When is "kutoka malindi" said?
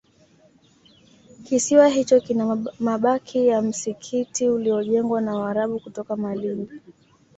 5.79-6.81